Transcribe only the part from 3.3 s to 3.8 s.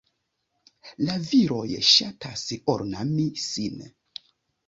sin.